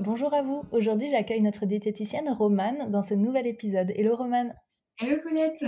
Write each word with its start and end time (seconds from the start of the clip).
Bonjour 0.00 0.32
à 0.32 0.40
vous. 0.40 0.64
Aujourd'hui, 0.72 1.10
j'accueille 1.10 1.42
notre 1.42 1.66
diététicienne 1.66 2.30
Romane 2.30 2.90
dans 2.90 3.02
ce 3.02 3.12
nouvel 3.12 3.46
épisode. 3.46 3.92
Hello 3.94 4.16
Romane. 4.16 4.54
Hello 4.98 5.18
Colette. 5.22 5.62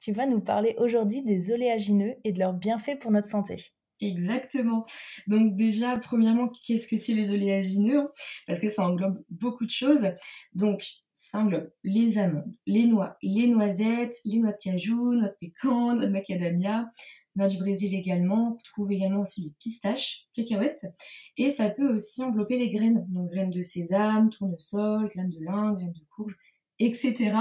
Tu 0.00 0.10
vas 0.10 0.26
nous 0.26 0.40
parler 0.40 0.74
aujourd'hui 0.76 1.22
des 1.22 1.52
oléagineux 1.52 2.16
et 2.24 2.32
de 2.32 2.40
leurs 2.40 2.52
bienfaits 2.52 2.98
pour 2.98 3.12
notre 3.12 3.28
santé. 3.28 3.58
Exactement. 4.00 4.86
Donc 5.28 5.54
déjà, 5.54 5.96
premièrement, 5.98 6.50
qu'est-ce 6.66 6.88
que 6.88 6.96
c'est 6.96 7.12
les 7.12 7.30
oléagineux? 7.30 8.08
Parce 8.48 8.58
que 8.58 8.68
ça 8.68 8.84
englobe 8.84 9.22
beaucoup 9.28 9.66
de 9.66 9.70
choses. 9.70 10.08
Donc, 10.52 10.84
les 11.84 12.18
amandes, 12.18 12.52
les 12.66 12.86
noix, 12.86 13.16
les 13.22 13.46
noisettes, 13.46 14.16
les 14.24 14.38
noix 14.38 14.52
de 14.52 14.58
cajou, 14.62 15.14
noix 15.14 15.28
de 15.28 15.36
pécan, 15.40 15.94
noix 15.94 16.06
de 16.06 16.10
macadamia, 16.10 16.90
noix 17.36 17.48
du 17.48 17.58
Brésil 17.58 17.94
également. 17.94 18.52
On 18.52 18.56
retrouve 18.56 18.90
également 18.92 19.20
aussi 19.20 19.42
les 19.42 19.54
pistaches, 19.58 20.26
cacahuètes. 20.34 20.86
Et 21.36 21.50
ça 21.50 21.70
peut 21.70 21.92
aussi 21.94 22.22
envelopper 22.22 22.58
les 22.58 22.70
graines. 22.70 23.06
Donc 23.08 23.30
graines 23.30 23.50
de 23.50 23.62
sésame, 23.62 24.30
tournesol, 24.30 25.08
graines 25.08 25.30
de 25.30 25.44
lin, 25.44 25.72
graines 25.74 25.92
de 25.92 26.04
courge, 26.14 26.34
etc. 26.78 27.32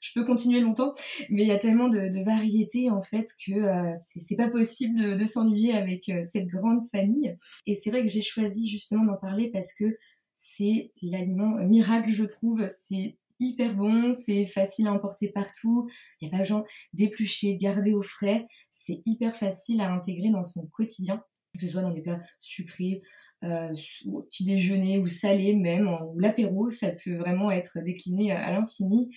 Je 0.00 0.10
peux 0.14 0.24
continuer 0.24 0.60
longtemps, 0.60 0.94
mais 1.28 1.42
il 1.42 1.48
y 1.48 1.52
a 1.52 1.58
tellement 1.58 1.88
de, 1.88 2.24
variétés 2.24 2.90
en 2.90 3.02
fait 3.02 3.28
que 3.44 3.52
euh, 3.52 3.94
c'est 3.96 4.36
pas 4.36 4.48
possible 4.48 5.18
de, 5.18 5.24
s'ennuyer 5.24 5.74
avec 5.74 6.08
euh, 6.08 6.22
cette 6.24 6.46
grande 6.46 6.86
famille. 6.90 7.36
Et 7.66 7.74
c'est 7.74 7.90
vrai 7.90 8.02
que 8.02 8.08
j'ai 8.08 8.22
choisi 8.22 8.70
justement 8.70 9.04
d'en 9.04 9.16
parler 9.16 9.50
parce 9.50 9.74
que 9.74 9.96
c'est 10.34 10.92
l'aliment 11.02 11.56
miracle, 11.56 12.10
je 12.10 12.24
trouve. 12.24 12.66
C'est 12.88 13.16
hyper 13.40 13.74
bon, 13.74 14.16
c'est 14.24 14.46
facile 14.46 14.86
à 14.86 14.92
emporter 14.92 15.28
partout, 15.28 15.88
il 16.20 16.28
n'y 16.28 16.34
a 16.34 16.36
pas 16.36 16.42
besoin 16.42 16.64
d'éplucher, 16.92 17.54
de 17.54 17.58
garder 17.58 17.92
au 17.92 18.02
frais, 18.02 18.46
c'est 18.70 19.02
hyper 19.06 19.34
facile 19.36 19.80
à 19.80 19.92
intégrer 19.92 20.30
dans 20.30 20.42
son 20.42 20.66
quotidien, 20.66 21.22
que 21.54 21.66
ce 21.66 21.72
soit 21.72 21.82
dans 21.82 21.90
des 21.90 22.02
plats 22.02 22.20
sucrés, 22.40 23.02
euh, 23.44 23.72
petit 24.30 24.44
déjeuner 24.44 24.98
ou 24.98 25.06
salés 25.06 25.56
même, 25.56 25.88
ou 25.88 26.18
l'apéro, 26.18 26.70
ça 26.70 26.92
peut 26.92 27.16
vraiment 27.16 27.50
être 27.50 27.78
décliné 27.80 28.32
à 28.32 28.50
l'infini. 28.52 29.10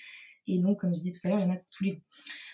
Et 0.47 0.59
donc, 0.59 0.79
comme 0.79 0.95
je 0.95 1.01
disais 1.01 1.11
tout 1.11 1.27
à 1.27 1.29
l'heure, 1.29 1.39
il 1.39 1.47
y 1.47 1.51
en 1.51 1.53
a 1.53 1.59
tous 1.71 1.83
les. 1.83 2.01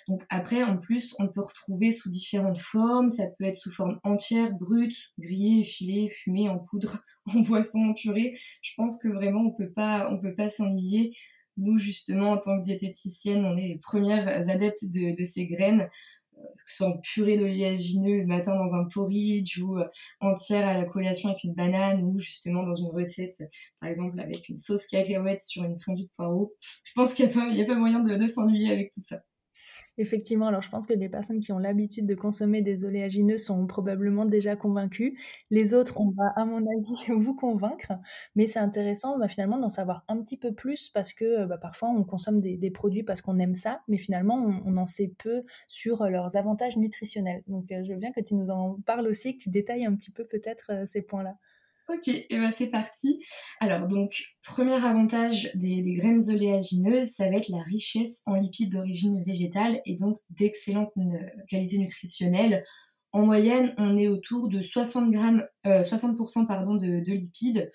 Donc 0.08 0.24
après, 0.30 0.64
en 0.64 0.78
plus, 0.78 1.16
on 1.20 1.28
peut 1.28 1.42
retrouver 1.42 1.92
sous 1.92 2.10
différentes 2.10 2.60
formes. 2.60 3.10
Ça 3.10 3.26
peut 3.38 3.46
être 3.46 3.56
sous 3.56 3.72
forme 3.72 4.00
entière, 4.04 4.52
brute, 4.52 4.96
grillée, 5.20 5.64
filée, 5.64 6.10
fumée, 6.10 6.50
en 6.50 6.60
poudre, 6.60 7.04
en 7.34 7.40
boisson, 7.42 7.80
en 7.80 7.94
purée. 7.94 8.36
Je 8.62 8.72
pense 8.76 9.00
que 9.02 9.08
vraiment, 9.08 9.42
on 9.42 9.52
peut 9.52 9.72
pas, 9.72 10.10
on 10.12 10.20
peut 10.20 10.36
pas 10.36 10.50
s'ennuyer. 10.50 11.16
Nous, 11.58 11.80
justement, 11.80 12.32
en 12.32 12.38
tant 12.38 12.58
que 12.60 12.64
diététicienne, 12.64 13.46
on 13.46 13.58
est 13.58 13.68
les 13.68 13.78
premières 13.78 14.28
adeptes 14.50 14.86
de, 14.86 15.24
ces 15.24 15.46
graines, 15.46 15.90
euh, 16.38 16.42
que 16.42 16.72
ce 16.72 16.78
soit 16.78 16.88
en 16.88 16.98
purée 16.98 17.38
d'oléagineux 17.38 18.22
le 18.22 18.26
matin 18.26 18.56
dans 18.56 18.74
un 18.74 18.86
porridge 18.86 19.60
ou 19.60 19.78
euh, 19.78 19.86
entière 20.20 20.68
à 20.68 20.74
la 20.74 20.86
collation 20.86 21.30
avec 21.30 21.44
une 21.44 21.54
banane 21.54 22.04
ou 22.04 22.20
justement 22.20 22.64
dans 22.64 22.76
une 22.76 22.90
recette, 22.90 23.38
par 23.80 23.90
exemple 23.90 24.20
avec 24.20 24.50
une 24.50 24.58
sauce 24.58 24.88
cacahuète 24.88 25.42
sur 25.42 25.64
une 25.64 25.80
fondue 25.80 26.04
de 26.04 26.10
poireaux. 26.16 26.54
Je 26.86 26.92
pense 26.96 27.14
qu'il 27.14 27.28
n'y 27.28 27.62
a, 27.62 27.66
pas 27.66 27.76
moyen 27.76 28.02
de 28.02 28.26
s'ennuyer 28.26 28.72
avec 28.72 28.92
tout 28.92 29.02
ça. 29.02 29.22
Effectivement, 30.00 30.48
alors 30.48 30.64
je 30.64 30.70
pense 30.70 30.88
que 30.88 30.94
des 30.94 31.08
personnes 31.08 31.40
qui 31.40 31.52
ont 31.52 31.60
l'habitude 31.60 32.08
de 32.08 32.16
consommer 32.16 32.64
des 32.64 32.84
oléagineux 32.84 33.38
sont 33.38 33.68
probablement 33.68 34.26
déjà 34.26 34.56
convaincues. 34.56 35.20
Les 35.52 35.76
autres, 35.76 36.00
on 36.00 36.10
va, 36.10 36.30
à 36.36 36.46
mon 36.46 36.58
avis, 36.66 37.06
vous 37.16 37.36
convaincre. 37.36 37.92
Mais 38.36 38.48
c'est 38.48 38.60
intéressant 38.60 39.20
bah, 39.20 39.28
finalement 39.28 39.60
d'en 39.60 39.70
savoir 39.70 40.04
un 40.08 40.20
petit 40.22 40.38
peu 40.38 40.52
plus 40.54 40.90
parce 40.90 41.14
que 41.14 41.46
bah, 41.46 41.60
parfois 41.60 41.90
on 41.90 42.04
consomme 42.04 42.42
des, 42.42 42.72
produits 42.72 43.04
parce 43.04 43.22
qu'on 43.22 43.38
aime 43.38 43.54
ça, 43.56 43.82
mais 43.88 43.98
finalement 43.98 44.36
on, 44.66 44.78
en 44.78 44.86
sait 44.88 45.14
peu 45.20 45.44
sur 45.68 46.02
euh, 46.02 46.10
leurs 46.10 46.38
avantages 46.38 46.76
nutritionnels. 46.78 47.44
Donc 47.48 47.72
euh, 47.72 47.84
je 47.84 47.94
veux 47.94 48.00
bien 48.00 48.12
que 48.12 48.22
tu 48.22 48.34
nous 48.34 48.50
en 48.50 48.80
parles 48.86 49.08
aussi, 49.08 49.38
que 49.38 49.44
tu 49.44 49.50
détailles 49.50 49.86
un 49.86 49.96
petit 49.96 50.12
peu 50.12 50.26
peut-être 50.26 50.72
euh, 50.72 50.86
ces 50.88 51.04
points-là. 51.04 51.38
Ok, 51.94 52.08
et 52.08 52.28
ben 52.32 52.50
c'est 52.50 52.68
parti. 52.68 53.24
Alors 53.60 53.88
donc, 53.88 54.24
premier 54.44 54.74
avantage 54.74 55.52
des, 55.54 55.84
graines 55.96 56.28
oléagineuses, 56.30 57.10
ça 57.10 57.30
va 57.30 57.38
être 57.38 57.50
la 57.50 57.62
richesse 57.62 58.22
en 58.26 58.36
lipides 58.36 58.72
d'origine 58.72 59.24
végétale 59.24 59.80
et 59.86 59.96
donc 59.96 60.18
d'excellente 60.32 60.92
euh, 60.98 61.20
qualité 61.50 61.78
nutritionnelle. 61.78 62.64
En 63.12 63.26
moyenne, 63.26 63.76
on 63.78 63.98
est 63.98 64.08
autour 64.08 64.50
de 64.50 64.60
60 64.60 65.12
grammes, 65.12 65.46
60% 65.66 66.42
euh, 66.42 66.46
pardon, 66.46 66.76
de, 66.76 67.12
lipides. 67.12 67.70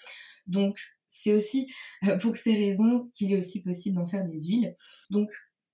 Donc 0.46 0.76
c'est 1.06 1.32
aussi 1.32 1.70
euh, 2.08 2.16
pour 2.18 2.34
ces 2.36 2.54
raisons 2.54 3.10
qu'il 3.14 3.32
est 3.32 3.38
aussi 3.38 3.62
possible 3.62 3.96
d'en 3.96 4.08
faire 4.08 4.24
des 4.24 4.46
huiles. 4.46 4.74
Donc 5.10 5.28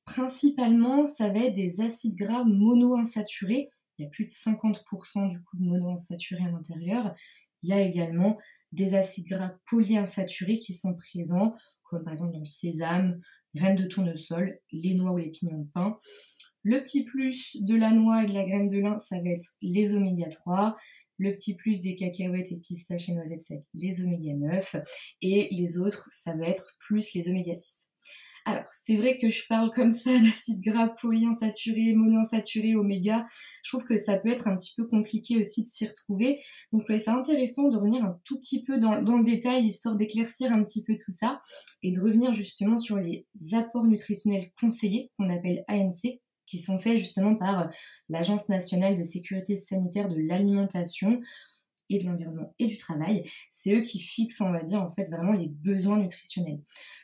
principalement, 0.05 1.06
ça 1.06 1.31
va 1.31 1.41
être 1.41 1.55
des 1.55 1.81
acides 1.81 2.16
gras 2.16 2.44
monoinsaturés. 2.44 3.71
Il 3.97 4.03
y 4.03 4.06
a 4.06 4.11
plus 4.11 4.25
de 4.25 4.31
50% 4.31 5.31
du 5.31 5.41
coup 5.41 5.56
de 5.56 5.65
monoinsaturés 5.65 6.44
à 6.44 6.50
l'intérieur 6.50 7.15
il 7.64 7.69
y 7.69 7.72
a 7.72 7.80
également 7.80 8.38
des 8.72 8.94
acides 8.94 9.26
gras 9.26 9.54
polyinsaturés 9.70 10.58
qui 10.58 10.75
sont 10.75 10.94
présents, 10.94 11.54
comme 11.84 12.04
par 12.04 12.12
exemple 12.12 12.34
dans 12.34 12.41
le 12.41 12.44
sésame, 12.44 13.20
graines 13.54 13.76
de 13.76 13.86
tournesol, 13.86 14.60
les 14.70 14.94
noix 14.94 15.12
ou 15.12 15.16
les 15.16 15.30
pignons 15.30 15.60
de 15.60 15.69
pain. 15.72 15.98
Le 16.62 16.82
petit 16.82 17.04
plus 17.04 17.56
de 17.60 17.75
la 17.75 17.91
noix 17.91 18.25
et 18.25 18.26
de 18.26 18.34
la 18.34 18.44
graine 18.44 18.69
de 18.69 18.78
lin, 18.78 18.98
ça 18.98 19.19
va 19.19 19.30
être 19.30 19.48
les 19.62 19.94
oméga 19.94 20.28
3. 20.28 20.76
Le 21.19 21.32
petit 21.32 21.56
plus 21.56 21.80
des 21.80 21.94
cacahuètes 21.94 22.52
et 22.52 22.56
pistaches 22.56 23.08
et 23.08 23.14
noisettes, 23.14 23.42
c'est 23.42 23.64
les 23.72 24.04
oméga 24.04 24.34
9. 24.34 24.76
Et 25.22 25.48
les 25.50 25.78
autres, 25.78 26.08
ça 26.12 26.34
va 26.34 26.48
être 26.48 26.75
plus 26.81 27.14
les 27.14 27.28
oméga 27.28 27.54
6. 27.54 27.94
Alors, 28.47 28.65
c'est 28.71 28.97
vrai 28.97 29.16
que 29.16 29.31
je 29.31 29.47
parle 29.49 29.71
comme 29.72 29.91
ça 29.91 30.10
d'acides 30.21 30.60
gras 30.60 30.88
polyinsaturés, 30.88 31.94
monoinsaturés, 31.94 32.75
oméga. 32.77 33.27
Je 33.62 33.71
trouve 33.71 33.84
que 33.84 33.97
ça 33.97 34.19
peut 34.19 34.28
être 34.28 34.49
un 34.49 34.56
petit 34.56 34.75
peu 34.77 34.87
compliqué 34.87 35.38
aussi 35.38 35.62
de 35.62 35.66
s'y 35.66 35.87
retrouver. 35.87 36.43
Donc, 36.72 36.84
c'est 36.88 37.09
intéressant 37.09 37.69
de 37.69 37.77
revenir 37.77 38.05
un 38.05 38.21
tout 38.25 38.38
petit 38.38 38.62
peu 38.62 38.78
dans, 38.78 39.00
le 39.00 39.25
détail, 39.25 39.65
histoire 39.65 39.97
d'éclaircir 39.97 40.53
un 40.53 40.62
petit 40.62 40.84
peu 40.84 40.97
tout 41.03 41.12
ça 41.12 41.41
et 41.82 41.91
de 41.91 42.00
revenir 42.00 42.34
justement 42.34 42.77
sur 42.77 42.97
les 42.97 43.27
apports 43.53 43.84
nutritionnels 43.84 44.50
conseillés, 44.61 45.11
qu'on 45.16 45.31
appelle 45.31 45.65
ANC, 45.69 46.21
qui 46.47 46.59
sont 46.59 46.78
faits 46.78 46.99
justement 46.99 47.37
par 47.37 47.71
l'Agence 48.11 48.50
nationale 48.50 48.99
de 48.99 49.03
sécurité 49.03 49.56
sanitaire 49.56 50.11
de 50.11 50.21
l'alimentation 50.21 51.22
et 51.88 51.99
de 51.99 52.05
l'environnement 52.05 52.55
et 52.59 52.66
du 52.66 52.76
travail. 52.76 53.25
C'est 53.50 53.75
eux 53.75 53.82
qui 53.82 54.00
fixent, 54.00 54.43
on 54.43 54.53
va 54.53 54.62
dire, 54.62 54.82
en 54.82 54.93
fait, 54.94 55.05
vraiment 55.05 55.32
les 55.32 55.49
besoins 55.49 55.99
nutritionnels. 55.99 56.61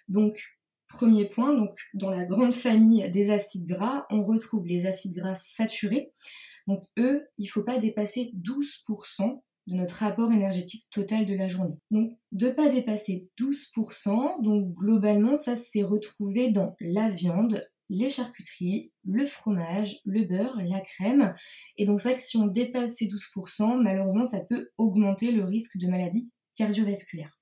Donc, 0.08 0.42
Premier 0.90 1.28
point, 1.28 1.54
donc 1.54 1.78
dans 1.94 2.10
la 2.10 2.26
grande 2.26 2.52
famille 2.52 3.08
des 3.10 3.30
acides 3.30 3.66
gras, 3.66 4.06
on 4.10 4.24
retrouve 4.24 4.66
les 4.66 4.86
acides 4.86 5.14
gras 5.14 5.36
saturés. 5.36 6.12
Donc 6.66 6.84
eux, 6.98 7.26
il 7.38 7.44
ne 7.44 7.50
faut 7.50 7.62
pas 7.62 7.78
dépasser 7.78 8.32
12% 8.42 9.40
de 9.68 9.76
notre 9.76 9.96
rapport 9.96 10.32
énergétique 10.32 10.86
total 10.90 11.26
de 11.26 11.34
la 11.34 11.48
journée. 11.48 11.76
Donc 11.92 12.18
de 12.32 12.48
ne 12.48 12.52
pas 12.52 12.68
dépasser 12.68 13.28
12%, 13.38 14.42
donc 14.42 14.74
globalement 14.74 15.36
ça 15.36 15.54
s'est 15.54 15.84
retrouvé 15.84 16.50
dans 16.50 16.74
la 16.80 17.08
viande, 17.10 17.66
les 17.88 18.10
charcuteries, 18.10 18.92
le 19.04 19.26
fromage, 19.26 20.00
le 20.04 20.24
beurre, 20.24 20.60
la 20.60 20.80
crème. 20.80 21.34
Et 21.76 21.84
donc 21.84 22.00
c'est 22.00 22.16
que 22.16 22.22
si 22.22 22.36
on 22.36 22.46
dépasse 22.46 22.96
ces 22.96 23.06
12%, 23.06 23.80
malheureusement 23.80 24.24
ça 24.24 24.40
peut 24.40 24.70
augmenter 24.76 25.30
le 25.30 25.44
risque 25.44 25.76
de 25.78 25.86
maladies 25.86 26.30
cardiovasculaires. 26.56 27.39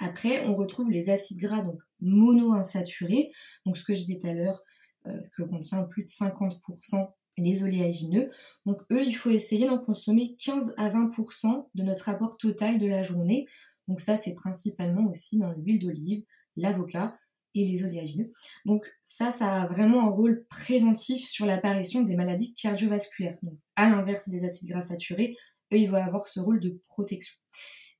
Après, 0.00 0.46
on 0.46 0.56
retrouve 0.56 0.90
les 0.90 1.10
acides 1.10 1.38
gras 1.38 1.62
donc 1.62 1.78
monoinsaturés, 2.00 3.30
donc 3.66 3.76
ce 3.76 3.84
que 3.84 3.94
je 3.94 4.00
disais 4.00 4.18
tout 4.18 4.26
à 4.26 4.34
l'heure, 4.34 4.64
euh, 5.06 5.20
que 5.36 5.42
contient 5.42 5.82
plus 5.84 6.04
de 6.04 6.08
50% 6.08 7.12
les 7.36 7.62
oléagineux. 7.62 8.30
Donc 8.66 8.82
eux, 8.90 9.02
il 9.02 9.12
faut 9.12 9.30
essayer 9.30 9.66
d'en 9.66 9.78
consommer 9.78 10.36
15 10.36 10.74
à 10.76 10.90
20% 10.90 11.68
de 11.74 11.82
notre 11.82 12.08
apport 12.08 12.38
total 12.38 12.78
de 12.78 12.86
la 12.86 13.02
journée. 13.02 13.46
Donc 13.88 14.00
ça, 14.00 14.16
c'est 14.16 14.34
principalement 14.34 15.08
aussi 15.08 15.38
dans 15.38 15.52
l'huile 15.52 15.80
d'olive, 15.80 16.24
l'avocat 16.56 17.16
et 17.54 17.66
les 17.66 17.84
oléagineux. 17.84 18.30
Donc 18.64 18.86
ça, 19.02 19.32
ça 19.32 19.62
a 19.62 19.66
vraiment 19.66 20.06
un 20.06 20.10
rôle 20.10 20.44
préventif 20.48 21.28
sur 21.28 21.46
l'apparition 21.46 22.02
des 22.02 22.16
maladies 22.16 22.54
cardiovasculaires. 22.54 23.38
Donc 23.42 23.58
à 23.76 23.88
l'inverse 23.88 24.28
des 24.28 24.44
acides 24.44 24.68
gras 24.68 24.82
saturés, 24.82 25.36
eux, 25.72 25.78
ils 25.78 25.90
vont 25.90 25.96
avoir 25.96 26.26
ce 26.26 26.40
rôle 26.40 26.60
de 26.60 26.80
protection. 26.86 27.36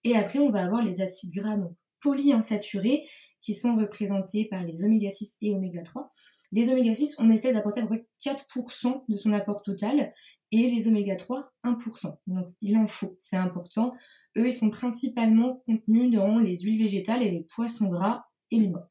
Et 0.05 0.17
après, 0.17 0.39
on 0.39 0.51
va 0.51 0.65
avoir 0.65 0.83
les 0.83 1.01
acides 1.01 1.33
gras 1.33 1.57
polyinsaturés 2.03 3.07
qui 3.43 3.55
sont 3.55 3.77
représentés 3.77 4.47
par 4.47 4.63
les 4.65 4.85
oméga 4.85 5.11
6 5.11 5.37
et 5.43 5.55
oméga 5.55 5.83
3. 5.83 6.13
Les 6.53 6.69
oméga 6.71 6.95
6, 6.95 7.17
on 7.19 7.31
essaie 7.31 7.53
d'apporter 7.53 7.81
à 7.81 7.87
peu 7.87 7.97
près 7.97 8.07
4% 8.25 9.05
de 9.09 9.17
son 9.17 9.33
apport 9.33 9.63
total 9.63 10.13
et 10.53 10.71
les 10.71 10.89
oméga 10.89 11.17
3, 11.17 11.53
1%. 11.65 12.19
Donc 12.27 12.49
il 12.61 12.77
en 12.77 12.89
faut, 12.89 13.15
c'est 13.19 13.37
important. 13.37 13.95
Eux, 14.37 14.47
ils 14.47 14.53
sont 14.53 14.71
principalement 14.71 15.63
contenus 15.67 16.11
dans 16.13 16.39
les 16.39 16.59
huiles 16.59 16.83
végétales 16.83 17.23
et 17.23 17.31
les 17.31 17.47
poissons 17.55 17.89
gras 17.89 18.25
et 18.51 18.59
les 18.59 18.69
noix. 18.69 18.91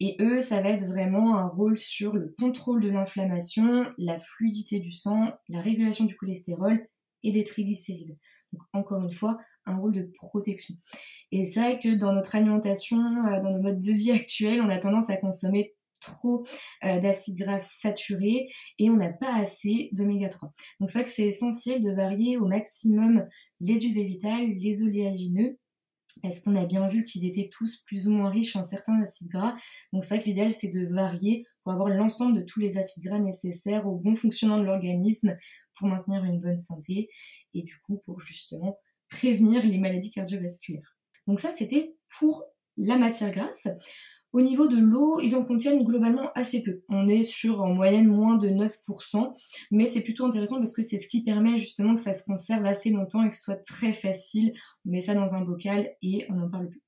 Et 0.00 0.16
eux, 0.20 0.40
ça 0.40 0.60
va 0.60 0.70
être 0.70 0.86
vraiment 0.86 1.38
un 1.38 1.46
rôle 1.46 1.76
sur 1.76 2.14
le 2.14 2.34
contrôle 2.38 2.82
de 2.82 2.90
l'inflammation, 2.90 3.86
la 3.98 4.18
fluidité 4.18 4.80
du 4.80 4.92
sang, 4.92 5.32
la 5.48 5.60
régulation 5.60 6.04
du 6.04 6.16
cholestérol 6.16 6.86
et 7.22 7.32
des 7.32 7.44
triglycérides. 7.44 8.16
Donc 8.52 8.62
encore 8.72 9.02
une 9.02 9.12
fois, 9.12 9.38
un 9.66 9.76
rôle 9.76 9.92
de 9.92 10.10
protection. 10.14 10.74
Et 11.32 11.44
c'est 11.44 11.60
vrai 11.60 11.78
que 11.78 11.94
dans 11.94 12.12
notre 12.12 12.34
alimentation, 12.34 12.98
euh, 12.98 13.40
dans 13.42 13.50
nos 13.50 13.62
modes 13.62 13.80
de 13.80 13.92
vie 13.92 14.12
actuels, 14.12 14.60
on 14.60 14.68
a 14.68 14.78
tendance 14.78 15.10
à 15.10 15.16
consommer 15.16 15.74
trop 16.00 16.46
euh, 16.84 17.00
d'acides 17.00 17.38
gras 17.38 17.58
saturés 17.58 18.48
et 18.78 18.90
on 18.90 18.96
n'a 18.96 19.12
pas 19.12 19.34
assez 19.34 19.90
d'oméga 19.92 20.28
3. 20.28 20.52
Donc 20.80 20.90
c'est 20.90 20.98
vrai 20.98 21.04
que 21.04 21.14
c'est 21.14 21.26
essentiel 21.26 21.82
de 21.82 21.90
varier 21.90 22.36
au 22.36 22.46
maximum 22.46 23.26
les 23.60 23.80
huiles 23.80 23.94
végétales, 23.94 24.46
les 24.58 24.82
oléagineux 24.82 25.58
parce 26.22 26.40
qu'on 26.40 26.56
a 26.56 26.64
bien 26.64 26.88
vu 26.88 27.04
qu'ils 27.04 27.26
étaient 27.26 27.48
tous 27.50 27.82
plus 27.86 28.06
ou 28.06 28.10
moins 28.10 28.30
riches 28.30 28.56
en 28.56 28.62
certains 28.62 29.00
acides 29.02 29.28
gras. 29.28 29.56
Donc 29.92 30.04
c'est 30.04 30.14
vrai 30.14 30.24
que 30.24 30.28
l'idéal 30.28 30.52
c'est 30.52 30.68
de 30.68 30.86
varier 30.86 31.46
pour 31.62 31.72
avoir 31.72 31.88
l'ensemble 31.88 32.36
de 32.38 32.42
tous 32.42 32.60
les 32.60 32.78
acides 32.78 33.04
gras 33.04 33.18
nécessaires 33.18 33.86
au 33.86 33.96
bon 33.96 34.14
fonctionnement 34.14 34.58
de 34.58 34.64
l'organisme 34.64 35.36
pour 35.76 35.88
maintenir 35.88 36.24
une 36.24 36.40
bonne 36.40 36.56
santé 36.56 37.10
et 37.54 37.62
du 37.62 37.78
coup 37.80 38.00
pour 38.06 38.20
justement 38.20 38.78
prévenir 39.08 39.64
les 39.64 39.78
maladies 39.78 40.10
cardiovasculaires. 40.10 40.96
Donc 41.26 41.40
ça 41.40 41.52
c'était 41.52 41.94
pour 42.18 42.44
la 42.76 42.98
matière 42.98 43.32
grasse. 43.32 43.68
Au 44.32 44.42
niveau 44.42 44.68
de 44.68 44.76
l'eau, 44.76 45.20
ils 45.20 45.34
en 45.34 45.44
contiennent 45.44 45.82
globalement 45.82 46.30
assez 46.34 46.62
peu. 46.62 46.82
On 46.90 47.08
est 47.08 47.22
sur 47.22 47.62
en 47.62 47.72
moyenne 47.72 48.08
moins 48.08 48.36
de 48.36 48.50
9%, 48.50 49.32
mais 49.70 49.86
c'est 49.86 50.02
plutôt 50.02 50.26
intéressant 50.26 50.58
parce 50.58 50.74
que 50.74 50.82
c'est 50.82 50.98
ce 50.98 51.08
qui 51.08 51.24
permet 51.24 51.58
justement 51.58 51.94
que 51.94 52.02
ça 52.02 52.12
se 52.12 52.22
conserve 52.22 52.66
assez 52.66 52.90
longtemps 52.90 53.24
et 53.24 53.30
que 53.30 53.36
ce 53.36 53.42
soit 53.42 53.64
très 53.64 53.94
facile. 53.94 54.52
On 54.84 54.90
met 54.90 55.00
ça 55.00 55.14
dans 55.14 55.34
un 55.34 55.40
bocal 55.40 55.88
et 56.02 56.26
on 56.28 56.34
n'en 56.34 56.50
parle 56.50 56.68
plus. 56.68 56.82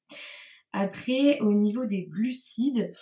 Après, 0.75 1.41
au 1.41 1.55
niveau 1.55 1.87
des 1.87 2.05
glucides, 2.05 2.93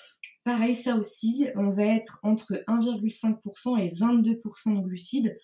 pareil 0.44 0.76
ça 0.76 0.94
aussi, 0.94 1.48
on 1.56 1.70
va 1.70 1.84
être 1.84 2.20
entre 2.22 2.62
1,5% 2.68 3.80
et 3.80 3.90
22% 3.90 4.76
de 4.76 4.80
glucides. 4.80 5.36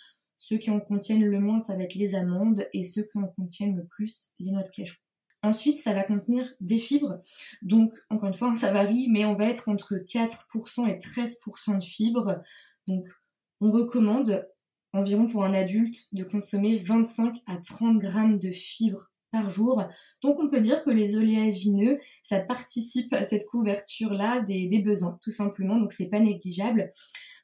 Ceux 0.45 0.57
qui 0.59 0.71
en 0.71 0.81
contiennent 0.81 1.25
le 1.25 1.39
moins, 1.39 1.61
ça 1.61 1.77
va 1.77 1.85
être 1.85 1.95
les 1.95 2.17
amandes 2.17 2.67
et 2.73 2.83
ceux 2.83 3.03
qui 3.03 3.17
en 3.17 3.29
contiennent 3.29 3.77
le 3.77 3.87
plus, 3.87 4.33
les 4.41 4.51
noix 4.51 4.65
de 4.65 4.71
cajou. 4.71 4.97
Ensuite, 5.45 5.79
ça 5.79 5.95
va 5.95 6.03
contenir 6.03 6.53
des 6.59 6.79
fibres. 6.79 7.23
Donc, 7.63 7.95
encore 8.11 8.27
une 8.27 8.35
fois, 8.35 8.53
ça 8.57 8.73
varie, 8.73 9.07
mais 9.09 9.25
on 9.25 9.37
va 9.37 9.45
être 9.45 9.69
entre 9.69 9.95
4% 9.95 10.89
et 10.89 10.99
13% 10.99 11.79
de 11.79 11.85
fibres. 11.85 12.43
Donc, 12.89 13.07
on 13.61 13.71
recommande 13.71 14.45
environ 14.93 15.27
pour 15.27 15.45
un 15.45 15.55
adulte 15.55 16.13
de 16.13 16.25
consommer 16.25 16.81
25 16.81 17.39
à 17.47 17.59
30 17.59 18.01
grammes 18.01 18.41
de 18.41 18.51
fibres 18.51 19.13
par 19.31 19.53
jour. 19.53 19.85
Donc, 20.25 20.41
on 20.41 20.49
peut 20.49 20.61
dire 20.61 20.83
que 20.83 20.91
les 20.91 21.17
oléagineux, 21.17 22.01
ça 22.25 22.41
participe 22.41 23.13
à 23.13 23.23
cette 23.23 23.47
couverture-là 23.47 24.41
des, 24.41 24.67
des 24.67 24.81
besoins, 24.81 25.21
tout 25.23 25.31
simplement. 25.31 25.77
Donc, 25.77 25.93
c'est 25.93 26.09
pas 26.09 26.19
négligeable. 26.19 26.93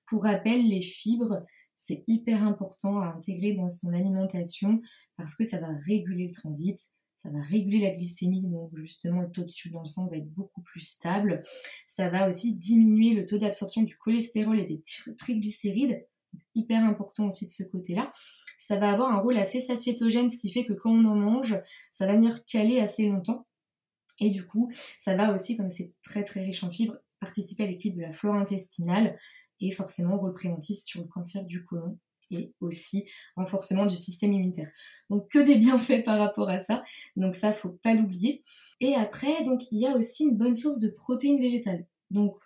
Pour 0.05 0.25
rappel, 0.25 0.69
les 0.69 0.83
fibres, 0.83 1.45
c'est 1.89 2.05
hyper 2.07 2.43
important 2.43 3.01
à 3.01 3.15
intégrer 3.17 3.55
dans 3.55 3.71
son 3.71 3.95
alimentation 3.95 4.83
parce 5.17 5.35
que 5.35 5.43
ça 5.43 5.59
va 5.59 5.69
réguler 5.87 6.27
le 6.27 6.33
transit, 6.33 6.79
ça 7.17 7.31
va 7.31 7.41
réguler 7.41 7.81
la 7.81 7.93
glycémie, 7.93 8.43
donc 8.43 8.77
justement 8.77 9.23
le 9.23 9.31
taux 9.31 9.43
de 9.43 9.49
sucre 9.49 9.73
dans 9.73 9.81
le 9.81 9.89
sang 9.89 10.07
va 10.07 10.19
être 10.19 10.31
beaucoup 10.35 10.61
plus 10.61 10.83
stable. 10.83 11.43
Ça 11.87 12.11
va 12.11 12.29
aussi 12.29 12.55
diminuer 12.55 13.15
le 13.15 13.25
taux 13.25 13.39
d'absorption 13.39 13.83
du 13.83 13.97
cholestérol 13.97 14.61
et 14.61 14.67
des 14.67 14.83
triglycérides, 15.17 16.07
hyper 16.55 16.85
important 16.85 17.29
aussi 17.29 17.47
de 17.47 17.51
ce 17.51 17.63
côté-là. 17.63 18.13
Ça 18.59 18.77
va 18.77 18.91
avoir 18.91 19.11
un 19.11 19.21
rôle 19.21 19.39
assez 19.39 19.63
satiétogène, 19.63 20.29
ce 20.29 20.37
qui 20.37 20.53
fait 20.53 20.67
que 20.67 20.75
quand 20.75 20.93
on 20.93 21.07
en 21.07 21.17
mange, 21.17 21.59
ça 21.91 22.07
va 22.07 22.17
venir 22.17 22.45
caler 22.45 22.81
assez 22.81 23.09
longtemps. 23.09 23.47
Et 24.21 24.29
du 24.29 24.45
coup, 24.45 24.71
ça 25.01 25.17
va 25.17 25.33
aussi, 25.33 25.57
comme 25.57 25.71
c'est 25.71 25.95
très 26.03 26.23
très 26.23 26.43
riche 26.43 26.63
en 26.65 26.71
fibres, 26.71 26.99
participer 27.19 27.65
à 27.65 27.67
l'équilibre 27.67 28.03
de 28.03 28.07
la 28.07 28.13
flore 28.13 28.35
intestinale 28.35 29.19
et 29.61 29.73
forcément 29.73 30.19
rôle 30.19 30.35
préventif 30.35 30.79
sur 30.79 31.01
le 31.01 31.09
cancer 31.09 31.45
du 31.45 31.65
côlon 31.65 31.99
et 32.31 32.53
aussi 32.61 33.07
renforcement 33.37 33.87
du 33.87 33.97
système 33.97 34.33
immunitaire. 34.33 34.71
Donc 35.11 35.29
que 35.29 35.39
des 35.39 35.57
bienfaits 35.57 36.05
par 36.05 36.19
rapport 36.19 36.49
à 36.49 36.61
ça. 36.61 36.83
Donc 37.17 37.35
ça, 37.35 37.53
faut 37.53 37.79
pas 37.83 37.95
l'oublier. 37.95 38.43
Et 38.81 38.95
après, 38.95 39.45
donc 39.45 39.71
il 39.73 39.79
y 39.79 39.87
a 39.87 39.97
aussi 39.97 40.25
une 40.25 40.37
bonne 40.37 40.55
source 40.55 40.81
de 40.81 40.89
protéines 40.89 41.41
végétales. 41.41 41.87
Donc 42.11 42.37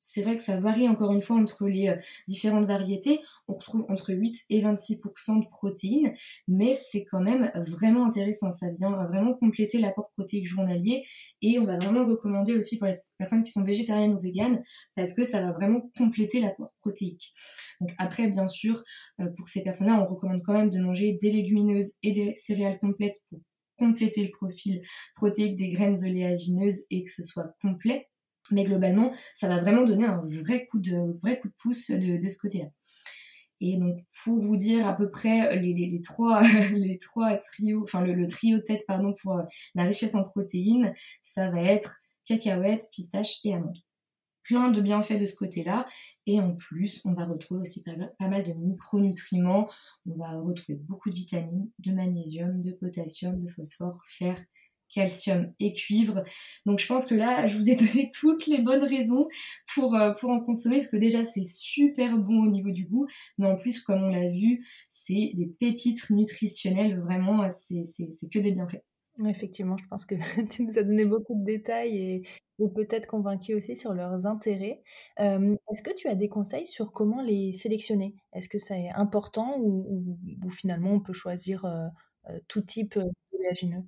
c'est 0.00 0.22
vrai 0.22 0.36
que 0.36 0.42
ça 0.42 0.60
varie 0.60 0.88
encore 0.88 1.12
une 1.12 1.22
fois 1.22 1.36
entre 1.36 1.66
les 1.66 1.88
euh, 1.88 1.96
différentes 2.26 2.66
variétés. 2.66 3.20
On 3.48 3.54
retrouve 3.54 3.86
entre 3.88 4.12
8 4.12 4.36
et 4.50 4.62
26% 4.62 5.42
de 5.42 5.48
protéines, 5.48 6.14
mais 6.46 6.78
c'est 6.90 7.04
quand 7.04 7.20
même 7.20 7.50
vraiment 7.66 8.04
intéressant. 8.04 8.52
Ça 8.52 8.70
vient 8.70 8.90
vraiment 9.06 9.34
compléter 9.34 9.78
l'apport 9.78 10.10
protéique 10.16 10.48
journalier 10.48 11.04
et 11.42 11.58
on 11.58 11.62
va 11.62 11.78
vraiment 11.78 12.00
le 12.00 12.10
recommander 12.12 12.56
aussi 12.56 12.78
pour 12.78 12.88
les 12.88 12.96
personnes 13.18 13.42
qui 13.42 13.52
sont 13.52 13.64
végétariennes 13.64 14.14
ou 14.14 14.20
véganes 14.20 14.62
parce 14.94 15.14
que 15.14 15.24
ça 15.24 15.40
va 15.40 15.52
vraiment 15.52 15.90
compléter 15.96 16.40
l'apport 16.40 16.72
protéique. 16.80 17.32
Donc 17.80 17.90
après, 17.98 18.30
bien 18.30 18.48
sûr, 18.48 18.82
euh, 19.20 19.28
pour 19.36 19.48
ces 19.48 19.62
personnes-là, 19.62 20.02
on 20.02 20.12
recommande 20.12 20.42
quand 20.44 20.54
même 20.54 20.70
de 20.70 20.80
manger 20.80 21.18
des 21.20 21.30
légumineuses 21.30 21.92
et 22.02 22.12
des 22.12 22.34
céréales 22.34 22.78
complètes 22.80 23.18
pour 23.30 23.40
compléter 23.78 24.24
le 24.24 24.30
profil 24.30 24.82
protéique 25.14 25.56
des 25.56 25.70
graines 25.70 25.96
oléagineuses 26.04 26.82
et 26.90 27.04
que 27.04 27.10
ce 27.10 27.22
soit 27.22 27.54
complet. 27.62 28.08
Mais 28.52 28.64
globalement, 28.64 29.12
ça 29.34 29.48
va 29.48 29.60
vraiment 29.60 29.84
donner 29.84 30.06
un 30.06 30.22
vrai 30.42 30.66
coup 30.66 30.78
de, 30.78 31.18
vrai 31.20 31.40
pouce 31.62 31.90
de, 31.90 32.28
ce 32.28 32.38
côté-là. 32.38 32.68
Et 33.60 33.76
donc, 33.76 33.98
pour 34.22 34.42
vous 34.42 34.56
dire 34.56 34.86
à 34.86 34.96
peu 34.96 35.10
près 35.10 35.56
les, 35.56 36.00
trois, 36.02 36.42
les 36.72 36.98
trois 36.98 37.36
trios, 37.36 37.82
enfin 37.82 38.02
le, 38.02 38.26
trio 38.28 38.58
tête, 38.60 38.84
pardon, 38.86 39.14
pour 39.20 39.38
euh, 39.38 39.42
la 39.74 39.84
richesse 39.84 40.14
en 40.14 40.24
protéines, 40.24 40.94
ça 41.24 41.50
va 41.50 41.62
être 41.62 42.00
cacahuètes, 42.24 42.88
pistaches 42.92 43.40
et 43.44 43.54
amandes. 43.54 43.78
Plein 44.44 44.70
de 44.70 44.80
bienfaits 44.80 45.20
de 45.20 45.26
ce 45.26 45.34
côté-là. 45.34 45.86
Et 46.26 46.40
en 46.40 46.54
plus, 46.54 47.02
on 47.04 47.12
va 47.12 47.26
retrouver 47.26 47.60
aussi 47.60 47.82
pas 47.82 48.28
mal 48.28 48.44
de 48.44 48.52
micronutriments. 48.54 49.68
On 50.06 50.16
va 50.16 50.40
retrouver 50.40 50.78
beaucoup 50.78 51.10
de 51.10 51.14
vitamines, 51.14 51.70
de 51.80 51.92
magnésium, 51.92 52.62
de 52.62 52.72
potassium, 52.72 53.42
de 53.42 53.48
phosphore, 53.48 54.00
fer, 54.08 54.42
calcium 54.92 55.52
et 55.60 55.72
cuivre. 55.72 56.24
Donc 56.66 56.78
je 56.78 56.86
pense 56.86 57.06
que 57.06 57.14
là, 57.14 57.46
je 57.46 57.56
vous 57.56 57.70
ai 57.70 57.76
donné 57.76 58.10
toutes 58.12 58.46
les 58.46 58.58
bonnes 58.58 58.84
raisons 58.84 59.28
pour, 59.74 59.94
euh, 59.94 60.12
pour 60.12 60.30
en 60.30 60.40
consommer, 60.40 60.76
parce 60.76 60.88
que 60.88 60.96
déjà 60.96 61.24
c'est 61.24 61.44
super 61.44 62.16
bon 62.18 62.44
au 62.44 62.50
niveau 62.50 62.70
du 62.70 62.84
goût, 62.84 63.06
mais 63.38 63.46
en 63.46 63.56
plus, 63.56 63.80
comme 63.80 64.02
on 64.02 64.08
l'a 64.08 64.28
vu, 64.28 64.66
c'est 64.88 65.32
des 65.34 65.46
pépites 65.46 66.10
nutritionnelles, 66.10 67.00
vraiment, 67.00 67.48
c'est 67.50 68.28
que 68.30 68.38
des 68.38 68.52
bienfaits. 68.52 68.82
Effectivement, 69.26 69.76
je 69.76 69.86
pense 69.88 70.06
que 70.06 70.14
tu 70.50 70.64
nous 70.64 70.78
as 70.78 70.82
donné 70.82 71.04
beaucoup 71.04 71.34
de 71.34 71.44
détails 71.44 71.96
et, 71.96 72.22
peut-être 72.74 73.06
convaincu 73.06 73.54
aussi 73.54 73.76
sur 73.76 73.94
leurs 73.94 74.26
intérêts. 74.26 74.82
Est-ce 75.18 75.82
que 75.82 75.94
tu 75.94 76.08
as 76.08 76.16
des 76.16 76.28
conseils 76.28 76.66
sur 76.66 76.92
comment 76.92 77.22
les 77.22 77.52
sélectionner? 77.52 78.16
Est-ce 78.32 78.48
que 78.48 78.58
c'est 78.58 78.88
important 78.90 79.56
ou, 79.60 80.18
finalement 80.50 80.90
on 80.92 81.00
peut 81.00 81.12
choisir 81.12 81.64
euh, 81.64 81.86
euh, 82.30 82.38
tout 82.48 82.62
type 82.62 82.98
d'oléagineux 83.32 83.84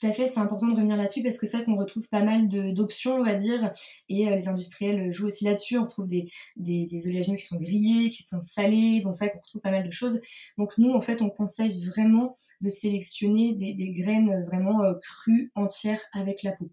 tout 0.00 0.06
à 0.06 0.12
fait, 0.12 0.28
c'est 0.28 0.40
important 0.40 0.66
de 0.66 0.74
revenir 0.74 0.96
là-dessus 0.96 1.22
parce 1.22 1.38
que 1.38 1.46
c'est 1.46 1.58
vrai 1.58 1.66
qu'on 1.66 1.76
retrouve 1.76 2.08
pas 2.08 2.22
mal 2.22 2.48
d'options, 2.48 3.14
on 3.14 3.24
va 3.24 3.34
dire, 3.34 3.72
et 4.08 4.28
euh, 4.28 4.36
les 4.36 4.48
industriels 4.48 5.12
jouent 5.12 5.26
aussi 5.26 5.44
là-dessus. 5.44 5.78
On 5.78 5.84
retrouve 5.84 6.06
des, 6.06 6.28
des, 6.56 6.88
oléagineux 7.06 7.36
qui 7.36 7.46
sont 7.46 7.56
grillés, 7.56 8.10
qui 8.10 8.22
sont 8.22 8.40
salés, 8.40 9.00
donc 9.00 9.14
vrai 9.16 9.30
qu'on 9.30 9.38
retrouve 9.38 9.62
pas 9.62 9.70
mal 9.70 9.86
de 9.86 9.92
choses. 9.92 10.20
Donc 10.58 10.76
nous, 10.78 10.92
en 10.92 11.00
fait, 11.00 11.22
on 11.22 11.30
conseille 11.30 11.84
vraiment 11.86 12.36
de 12.60 12.68
sélectionner 12.68 13.54
des, 13.54 13.92
graines 13.92 14.44
vraiment 14.46 14.82
euh, 14.82 14.94
crues, 15.02 15.50
entières, 15.54 16.00
avec 16.12 16.42
la 16.42 16.52
peau. 16.52 16.70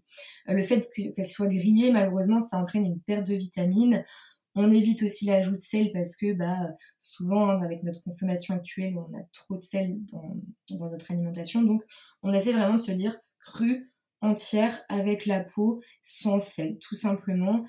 Euh, 0.48 0.54
le 0.54 0.62
fait 0.62 0.86
qu'elles 1.14 1.26
soient 1.26 1.48
grillées, 1.48 1.92
malheureusement, 1.92 2.40
ça 2.40 2.58
entraîne 2.58 2.86
une 2.86 3.00
perte 3.00 3.26
de 3.26 3.34
vitamines. 3.34 4.04
On 4.54 4.70
évite 4.70 5.02
aussi 5.02 5.26
l'ajout 5.26 5.56
de 5.56 5.60
sel 5.60 5.90
parce 5.92 6.16
que 6.16 6.32
bah, 6.32 6.68
souvent, 6.98 7.48
hein, 7.48 7.62
avec 7.62 7.82
notre 7.82 8.02
consommation 8.04 8.54
actuelle, 8.54 8.96
on 8.96 9.16
a 9.16 9.22
trop 9.32 9.56
de 9.56 9.62
sel 9.62 9.96
dans, 10.12 10.88
notre 10.88 11.10
alimentation. 11.10 11.62
Donc, 11.62 11.82
on 12.22 12.32
essaie 12.32 12.52
vraiment 12.52 12.76
de 12.76 12.82
se 12.82 12.92
dire 12.92 13.16
cru, 13.40 13.90
entière, 14.20 14.82
avec 14.88 15.26
la 15.26 15.40
peau, 15.40 15.80
sans 16.02 16.38
sel, 16.38 16.78
tout 16.78 16.94
simplement. 16.94 17.64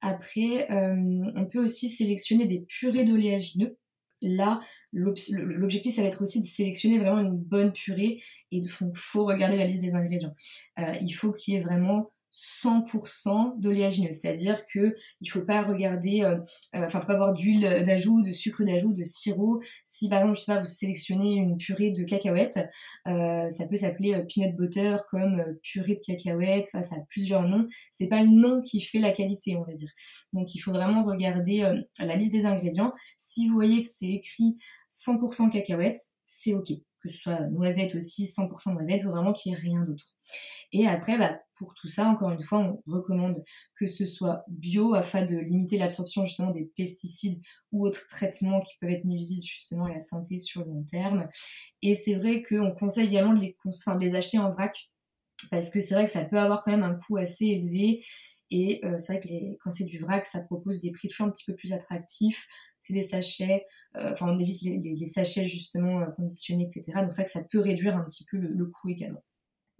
Après, 0.00 0.70
euh, 0.70 0.96
on 1.36 1.44
peut 1.44 1.62
aussi 1.62 1.90
sélectionner 1.90 2.46
des 2.46 2.60
purées 2.60 3.04
d'oléagineux. 3.04 3.76
Là, 4.22 4.60
l'objectif, 4.92 5.94
ça 5.94 6.02
va 6.02 6.08
être 6.08 6.20
aussi 6.22 6.40
de 6.40 6.46
sélectionner 6.46 6.98
vraiment 6.98 7.20
une 7.20 7.36
bonne 7.36 7.72
purée 7.72 8.20
et 8.50 8.58
il 8.58 8.68
faut, 8.68 9.24
regarder 9.24 9.56
la 9.56 9.66
liste 9.66 9.80
des 9.80 9.94
ingrédients. 9.94 10.34
Euh, 10.78 10.94
il 11.00 11.12
faut 11.12 11.32
qu'il 11.32 11.54
y 11.54 11.56
ait 11.56 11.62
vraiment 11.62 12.10
100% 12.32 13.58
d'oléagineux, 13.58 14.12
c'est-à-dire 14.12 14.64
que 14.72 14.96
il 15.20 15.28
faut 15.28 15.40
pas 15.40 15.62
regarder, 15.62 16.22
euh, 16.22 16.36
euh, 16.74 16.86
enfin, 16.86 17.00
pas 17.00 17.14
avoir 17.14 17.32
d'huile 17.34 17.84
d'ajout, 17.86 18.22
de 18.22 18.32
sucre 18.32 18.64
d'ajout, 18.64 18.92
de 18.92 19.02
sirop. 19.02 19.60
Si 19.84 20.08
par 20.08 20.20
exemple, 20.20 20.38
je 20.38 20.44
sais 20.44 20.54
pas, 20.54 20.60
vous 20.60 20.66
sélectionnez 20.66 21.32
une 21.34 21.56
purée 21.56 21.90
de 21.90 22.04
cacahuètes, 22.04 22.58
euh, 23.08 23.48
ça 23.48 23.66
peut 23.66 23.76
s'appeler 23.76 24.22
peanut 24.32 24.56
butter 24.56 24.96
comme 25.10 25.42
purée 25.62 25.96
de 25.96 26.00
cacahuètes. 26.06 26.68
Enfin, 26.72 26.82
ça 26.82 26.96
a 26.96 27.00
plusieurs 27.08 27.42
noms. 27.42 27.68
C'est 27.92 28.08
pas 28.08 28.22
le 28.22 28.28
nom 28.28 28.62
qui 28.62 28.80
fait 28.80 28.98
la 28.98 29.12
qualité, 29.12 29.56
on 29.56 29.64
va 29.64 29.74
dire. 29.74 29.90
Donc, 30.32 30.54
il 30.54 30.60
faut 30.60 30.72
vraiment 30.72 31.04
regarder 31.04 31.68
la 31.98 32.16
liste 32.16 32.32
des 32.32 32.46
ingrédients. 32.46 32.92
Si 33.18 33.48
vous 33.48 33.54
voyez 33.54 33.82
que 33.82 33.88
c'est 33.88 34.06
écrit 34.06 34.58
100% 34.88 35.50
cacahuètes, 35.50 36.00
c'est 36.24 36.54
ok. 36.54 36.70
Que 37.02 37.10
ce 37.10 37.18
soit 37.18 37.46
noisette 37.46 37.94
aussi, 37.94 38.24
100% 38.26 38.74
noisette, 38.74 39.00
il 39.00 39.04
faut 39.04 39.10
vraiment 39.10 39.32
qu'il 39.32 39.52
n'y 39.52 39.58
ait 39.58 39.60
rien 39.60 39.80
d'autre. 39.82 40.14
Et 40.72 40.86
après, 40.86 41.18
bah, 41.18 41.38
pour 41.54 41.74
tout 41.74 41.88
ça, 41.88 42.06
encore 42.06 42.30
une 42.30 42.42
fois, 42.42 42.58
on 42.58 42.82
recommande 42.90 43.42
que 43.76 43.86
ce 43.86 44.04
soit 44.04 44.44
bio 44.48 44.94
afin 44.94 45.24
de 45.24 45.36
limiter 45.36 45.78
l'absorption 45.78 46.24
justement 46.24 46.50
des 46.50 46.70
pesticides 46.76 47.40
ou 47.72 47.86
autres 47.86 48.06
traitements 48.08 48.60
qui 48.60 48.74
peuvent 48.80 48.90
être 48.90 49.04
nuisibles 49.04 49.42
justement 49.42 49.86
à 49.86 49.92
la 49.92 50.00
santé 50.00 50.38
sur 50.38 50.60
le 50.60 50.68
long 50.68 50.84
terme. 50.84 51.28
Et 51.82 51.94
c'est 51.94 52.14
vrai 52.14 52.42
qu'on 52.42 52.72
conseille 52.72 53.08
également 53.08 53.34
de 53.34 53.40
les, 53.40 53.56
de 53.64 54.00
les 54.00 54.14
acheter 54.14 54.38
en 54.38 54.52
vrac 54.52 54.90
parce 55.50 55.70
que 55.70 55.80
c'est 55.80 55.94
vrai 55.94 56.06
que 56.06 56.12
ça 56.12 56.24
peut 56.24 56.38
avoir 56.38 56.62
quand 56.62 56.72
même 56.72 56.82
un 56.82 56.94
coût 56.94 57.16
assez 57.16 57.46
élevé 57.46 58.04
et 58.50 58.84
euh, 58.84 58.98
c'est 58.98 59.12
vrai 59.12 59.22
que 59.22 59.28
les, 59.28 59.58
quand 59.62 59.70
c'est 59.70 59.84
du 59.84 59.98
vrac, 59.98 60.26
ça 60.26 60.40
propose 60.40 60.80
des 60.80 60.90
prix 60.90 61.08
toujours 61.08 61.26
un 61.26 61.30
petit 61.30 61.44
peu 61.44 61.54
plus 61.54 61.72
attractifs. 61.72 62.46
C'est 62.80 62.94
des 62.94 63.02
sachets, 63.02 63.66
euh, 63.96 64.12
enfin 64.12 64.26
on 64.28 64.38
évite 64.38 64.62
les, 64.62 65.06
sachets 65.06 65.48
justement 65.48 66.00
euh, 66.00 66.06
conditionnés, 66.16 66.64
etc. 66.64 67.02
Donc 67.02 67.12
ça 67.12 67.24
que 67.24 67.30
ça 67.30 67.42
peut 67.42 67.60
réduire 67.60 67.96
un 67.96 68.04
petit 68.04 68.24
peu 68.24 68.38
le 68.38 68.66
coût 68.66 68.88
également. 68.88 69.22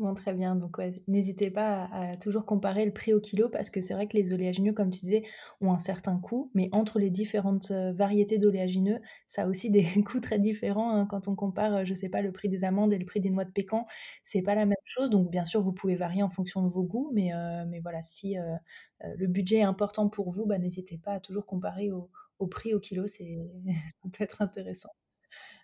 Bon, 0.01 0.15
très 0.15 0.33
bien. 0.33 0.57
Donc, 0.57 0.79
n'hésitez 1.09 1.51
pas 1.51 1.85
à, 1.93 2.17
toujours 2.17 2.47
comparer 2.47 2.87
le 2.87 2.91
prix 2.91 3.13
au 3.13 3.21
kilo 3.21 3.51
parce 3.51 3.69
que 3.69 3.83
c'est 3.83 3.93
vrai 3.93 4.09
que 4.09 4.17
les 4.17 4.33
oléagineux, 4.33 4.73
comme 4.73 4.89
tu 4.89 5.01
disais, 5.01 5.25
ont 5.61 5.73
un 5.75 5.79
certain 5.79 6.19
coût, 6.19 6.51
mais 6.55 6.71
entre 6.73 6.99
les 6.99 7.11
différentes 7.11 7.71
euh, 7.71 7.93
variétés 7.93 8.39
d'oléagineux, 8.39 8.99
ça 9.27 9.43
a 9.43 9.47
aussi 9.47 9.71
des 9.71 9.85
coûts 10.07 10.21
très 10.21 10.39
différents. 10.39 10.91
Hein. 10.97 11.05
Quand 11.05 11.29
on 11.29 11.35
compare, 11.37 11.75
euh, 11.75 11.85
je 11.85 11.93
sais 11.93 12.09
pas, 12.09 12.23
le 12.23 12.33
prix 12.33 12.49
des 12.49 12.65
amandes 12.65 12.95
et 12.95 12.99
le 12.99 13.05
prix 13.05 13.21
des 13.21 13.29
noix 13.29 13.45
de 13.45 13.51
pécan, 13.51 13.87
c'est 14.25 14.41
pas 14.41 14.55
la 14.55 14.65
même 14.65 14.79
chose. 14.85 15.11
Donc, 15.11 15.31
bien 15.31 15.45
sûr, 15.45 15.61
vous 15.61 15.73
pouvez 15.75 15.97
varier 15.97 16.23
en 16.23 16.31
fonction 16.31 16.63
de 16.63 16.71
vos 16.71 16.83
goûts, 16.83 17.11
mais, 17.13 17.35
euh, 17.35 17.67
mais 17.69 17.81
voilà, 17.81 18.01
si 18.01 18.37
le 19.03 19.27
budget 19.27 19.57
est 19.59 19.63
important 19.63 20.09
pour 20.09 20.31
vous, 20.31 20.47
bah, 20.47 20.57
n'hésitez 20.59 20.97
pas 20.97 21.13
à 21.13 21.21
toujours 21.21 21.45
comparer 21.45 21.91
au, 21.91 22.47
prix 22.47 22.73
au 22.73 22.81
kilo, 22.81 23.07
c'est, 23.07 23.37
ça 24.03 24.09
peut 24.11 24.25
être 24.25 24.41
intéressant. 24.41 24.89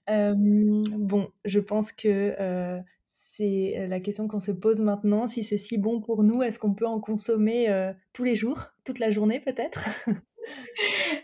bon, 0.06 1.28
je 1.46 1.58
pense 1.58 1.92
que 1.92 2.82
c'est 3.18 3.86
la 3.88 4.00
question 4.00 4.28
qu'on 4.28 4.40
se 4.40 4.52
pose 4.52 4.80
maintenant. 4.80 5.26
Si 5.26 5.42
c'est 5.42 5.58
si 5.58 5.78
bon 5.78 6.00
pour 6.00 6.22
nous, 6.22 6.42
est-ce 6.42 6.58
qu'on 6.58 6.74
peut 6.74 6.86
en 6.86 7.00
consommer 7.00 7.66
tous 8.12 8.24
les 8.24 8.36
jours, 8.36 8.68
toute 8.84 8.98
la 8.98 9.10
journée 9.10 9.40
peut-être? 9.40 9.88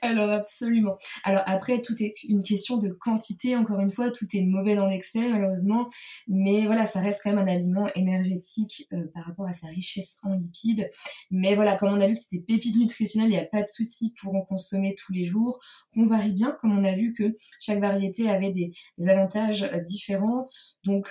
Alors 0.02 0.30
absolument. 0.30 0.96
Alors 1.24 1.42
après, 1.46 1.82
tout 1.82 1.94
est 2.00 2.14
une 2.24 2.42
question 2.42 2.76
de 2.76 2.88
quantité, 2.88 3.56
encore 3.56 3.80
une 3.80 3.92
fois, 3.92 4.10
tout 4.10 4.26
est 4.34 4.42
mauvais 4.42 4.74
dans 4.74 4.86
l'excès 4.86 5.30
malheureusement, 5.30 5.88
mais 6.26 6.66
voilà, 6.66 6.86
ça 6.86 7.00
reste 7.00 7.20
quand 7.22 7.30
même 7.32 7.46
un 7.46 7.52
aliment 7.52 7.86
énergétique 7.94 8.88
par 9.14 9.24
rapport 9.24 9.46
à 9.46 9.52
sa 9.52 9.68
richesse 9.68 10.16
en 10.22 10.34
lipides. 10.34 10.90
Mais 11.30 11.54
voilà, 11.54 11.76
comme 11.76 11.92
on 11.92 12.00
a 12.00 12.08
vu 12.08 12.14
que 12.14 12.20
c'était 12.20 12.42
pépites 12.42 12.76
nutritionnelles, 12.76 13.30
il 13.30 13.34
n'y 13.34 13.38
a 13.38 13.44
pas 13.44 13.62
de 13.62 13.66
souci 13.66 14.12
pour 14.20 14.34
en 14.34 14.42
consommer 14.42 14.94
tous 14.96 15.12
les 15.12 15.26
jours. 15.26 15.60
On 15.96 16.04
varie 16.04 16.32
bien, 16.32 16.56
comme 16.60 16.76
on 16.76 16.84
a 16.84 16.96
vu 16.96 17.12
que 17.12 17.36
chaque 17.60 17.80
variété 17.80 18.28
avait 18.28 18.52
des, 18.52 18.72
des 18.98 19.08
avantages 19.08 19.70
différents. 19.84 20.48
Donc 20.84 21.08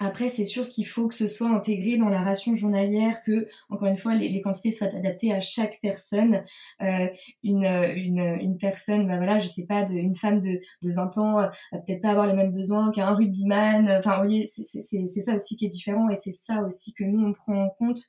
après, 0.00 0.30
c'est 0.30 0.46
sûr 0.46 0.68
qu'il 0.68 0.86
faut 0.86 1.08
que 1.08 1.14
ce 1.14 1.26
soit 1.26 1.48
intégré 1.48 1.98
dans 1.98 2.08
la 2.08 2.22
ration 2.22 2.56
journalière, 2.56 3.22
que, 3.22 3.46
encore 3.68 3.86
une 3.86 3.96
fois, 3.96 4.14
les, 4.14 4.40
quantités 4.40 4.70
soient 4.70 4.86
adaptées 4.86 5.32
à 5.32 5.42
chaque 5.42 5.78
personne. 5.82 6.42
Euh, 6.82 7.06
une, 7.42 7.64
une, 7.64 8.38
une, 8.40 8.56
personne, 8.56 9.06
bah 9.06 9.18
voilà, 9.18 9.38
je 9.38 9.46
sais 9.46 9.66
pas, 9.66 9.84
de, 9.84 9.92
une 9.92 10.14
femme 10.14 10.40
de, 10.40 10.58
de 10.82 10.92
20 10.92 11.18
ans, 11.18 11.38
euh, 11.38 11.48
va 11.72 11.78
peut-être 11.78 12.00
pas 12.00 12.10
avoir 12.10 12.26
les 12.26 12.34
mêmes 12.34 12.52
besoins 12.52 12.90
qu'un 12.92 13.14
rugbyman. 13.14 13.90
Enfin, 13.98 14.12
vous 14.16 14.24
voyez, 14.24 14.46
c'est 14.46 15.20
ça 15.22 15.34
aussi 15.34 15.56
qui 15.56 15.66
est 15.66 15.68
différent 15.68 16.08
et 16.08 16.16
c'est 16.16 16.32
ça 16.32 16.62
aussi 16.62 16.94
que 16.94 17.04
nous, 17.04 17.22
on 17.22 17.34
prend 17.34 17.64
en 17.64 17.68
compte 17.68 18.00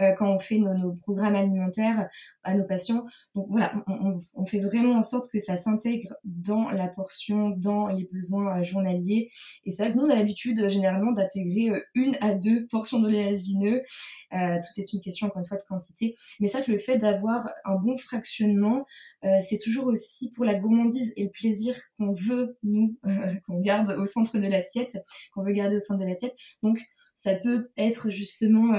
euh, 0.00 0.12
quand 0.12 0.32
on 0.32 0.38
fait 0.38 0.58
nos, 0.58 0.92
programmes 1.02 1.34
alimentaires 1.34 2.08
à 2.44 2.54
nos 2.54 2.64
patients. 2.64 3.04
Donc 3.34 3.46
voilà, 3.50 3.72
on, 3.88 4.46
fait 4.46 4.60
vraiment 4.60 4.94
en 4.94 5.02
sorte 5.02 5.30
que 5.30 5.40
ça 5.40 5.56
s'intègre 5.56 6.14
dans 6.24 6.70
la 6.70 6.86
portion, 6.86 7.50
dans 7.50 7.88
les 7.88 8.08
besoins 8.12 8.60
euh, 8.60 8.64
journaliers. 8.64 9.30
Et 9.64 9.72
c'est 9.72 9.82
vrai 9.82 9.92
que 9.92 9.98
nous, 9.98 10.04
on 10.04 10.10
a 10.10 10.14
l'habitude 10.14 10.60
euh, 10.60 10.68
généralement 10.68 11.12
d'intégrer 11.28 11.82
une 11.94 12.16
à 12.20 12.34
deux 12.34 12.66
portions 12.66 13.00
d'oléagineux. 13.00 13.82
tout 14.30 14.80
est 14.80 14.92
une 14.92 15.00
question, 15.00 15.26
encore 15.26 15.40
une 15.40 15.48
fois, 15.48 15.58
de 15.58 15.64
quantité. 15.68 16.16
Mais 16.40 16.48
c'est 16.48 16.58
vrai 16.58 16.66
que 16.66 16.72
le 16.72 16.78
fait 16.78 16.98
d'avoir 16.98 17.50
un 17.64 17.76
bon 17.76 17.96
fractionnement, 17.96 18.86
c'est 19.22 19.58
toujours 19.58 19.86
aussi 19.86 20.32
pour 20.32 20.44
la 20.44 20.54
gourmandise 20.54 21.12
et 21.16 21.24
le 21.24 21.30
plaisir 21.30 21.74
qu'on 21.96 22.12
veut, 22.12 22.58
nous, 22.62 22.96
qu'on 23.46 23.60
garde 23.60 23.90
au 23.98 24.06
centre 24.06 24.38
de 24.38 24.46
l'assiette, 24.46 24.98
qu'on 25.32 25.44
veut 25.44 25.52
garder 25.52 25.76
au 25.76 25.80
centre 25.80 26.00
de 26.00 26.08
l'assiette. 26.08 26.36
Donc, 26.62 26.78
ça 27.14 27.34
peut 27.34 27.70
être 27.76 28.10
justement 28.10 28.74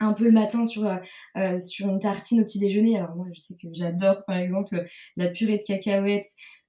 un 0.00 0.14
peu 0.14 0.24
le 0.24 0.32
matin 0.32 0.64
sur, 0.64 0.86
euh, 0.86 0.96
euh, 1.36 1.58
sur 1.58 1.88
une 1.88 2.00
tartine 2.00 2.40
au 2.40 2.44
petit 2.44 2.58
déjeuner. 2.58 2.98
Alors 2.98 3.14
moi, 3.14 3.26
je 3.32 3.40
sais 3.40 3.54
que 3.54 3.68
j'adore 3.72 4.24
par 4.26 4.36
exemple 4.36 4.86
la 5.16 5.28
purée 5.28 5.58
de 5.58 5.62
cacahuètes 5.62 6.26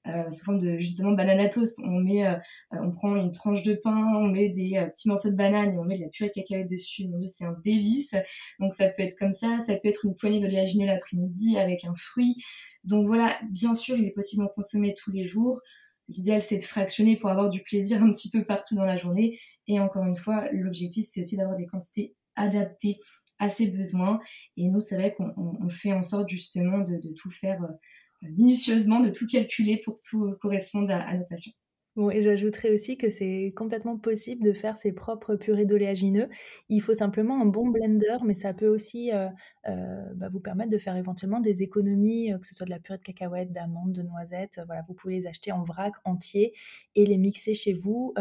euh, 0.07 0.29
sous 0.29 0.43
forme 0.43 0.59
de 0.59 0.79
justement 0.79 1.11
banana 1.11 1.47
toast. 1.47 1.79
On 1.83 1.99
met, 1.99 2.27
euh, 2.27 2.35
on 2.71 2.91
prend 2.91 3.15
une 3.15 3.31
tranche 3.31 3.63
de 3.63 3.73
pain, 3.73 4.15
on 4.17 4.27
met 4.27 4.49
des 4.49 4.85
petits 4.93 5.07
morceaux 5.07 5.31
de 5.31 5.35
banane 5.35 5.73
et 5.73 5.77
on 5.77 5.85
met 5.85 5.97
de 5.97 6.03
la 6.03 6.09
purée 6.09 6.29
de 6.29 6.33
cacahuètes 6.33 6.69
dessus. 6.69 7.07
Mon 7.07 7.17
dieu, 7.17 7.27
c'est 7.27 7.45
un 7.45 7.55
délice. 7.63 8.13
Donc 8.59 8.73
ça 8.73 8.89
peut 8.89 9.03
être 9.03 9.17
comme 9.17 9.33
ça, 9.33 9.59
ça 9.65 9.75
peut 9.75 9.87
être 9.87 10.05
une 10.05 10.15
poignée 10.15 10.41
d'oléagineux 10.41 10.87
l'après-midi 10.87 11.57
avec 11.57 11.85
un 11.85 11.95
fruit. 11.95 12.35
Donc 12.83 13.07
voilà, 13.07 13.39
bien 13.49 13.73
sûr, 13.73 13.97
il 13.97 14.05
est 14.05 14.11
possible 14.11 14.43
d'en 14.43 14.49
consommer 14.49 14.93
tous 14.93 15.11
les 15.11 15.27
jours. 15.27 15.61
L'idéal, 16.09 16.41
c'est 16.41 16.57
de 16.57 16.63
fractionner 16.63 17.15
pour 17.15 17.29
avoir 17.29 17.49
du 17.49 17.61
plaisir 17.63 18.03
un 18.03 18.11
petit 18.11 18.29
peu 18.29 18.43
partout 18.43 18.75
dans 18.75 18.83
la 18.83 18.97
journée. 18.97 19.39
Et 19.67 19.79
encore 19.79 20.03
une 20.03 20.17
fois, 20.17 20.45
l'objectif, 20.51 21.07
c'est 21.09 21.21
aussi 21.21 21.37
d'avoir 21.37 21.57
des 21.57 21.67
quantités 21.67 22.15
adaptées 22.41 22.99
à 23.39 23.49
ses 23.49 23.67
besoins. 23.67 24.19
Et 24.57 24.67
nous, 24.67 24.81
c'est 24.81 24.95
vrai 24.95 25.15
qu'on 25.15 25.69
fait 25.69 25.93
en 25.93 26.03
sorte 26.03 26.29
justement 26.29 26.79
de, 26.79 27.13
tout 27.15 27.31
faire 27.31 27.61
euh, 27.63 28.27
minutieusement, 28.37 28.99
de 28.99 29.09
tout 29.09 29.27
calculer 29.27 29.81
pour 29.83 29.99
tout 30.07 30.35
corresponde 30.41 30.91
à 30.91 31.15
nos 31.17 31.25
patients. 31.25 31.53
Bon, 31.97 32.09
et 32.09 32.21
j'ajouterais 32.21 32.71
aussi 32.71 32.97
que 32.97 33.11
c'est 33.11 33.51
complètement 33.53 33.97
possible 33.97 34.45
de 34.45 34.53
faire 34.53 34.77
ses 34.77 34.93
propres 34.93 35.35
purées 35.35 35.65
d'oléagineux. 35.65 36.29
Il 36.69 36.81
faut 36.81 36.93
simplement 36.93 37.41
un 37.41 37.45
bon 37.45 37.67
blender, 37.67 38.15
mais 38.23 38.33
ça 38.33 38.53
peut 38.53 38.69
aussi 38.69 39.11
euh, 39.11 39.27
euh, 39.67 40.01
bah, 40.15 40.29
vous 40.31 40.39
permettre 40.39 40.69
de 40.69 40.77
faire 40.77 40.95
éventuellement 40.95 41.41
des 41.41 41.63
économies, 41.63 42.31
euh, 42.31 42.37
que 42.37 42.47
ce 42.47 42.55
soit 42.55 42.65
de 42.65 42.69
la 42.69 42.79
purée 42.79 42.97
de 42.97 43.03
cacahuètes, 43.03 43.51
d'amandes, 43.51 43.91
de 43.91 44.03
noisettes. 44.03 44.61
voilà, 44.67 44.83
vous 44.87 44.93
pouvez 44.93 45.15
les 45.15 45.27
acheter 45.27 45.51
en 45.51 45.63
vrac 45.63 45.91
entier 46.05 46.53
et 46.95 47.05
les 47.05 47.17
mixer 47.17 47.53
chez 47.53 47.73
vous. 47.73 48.13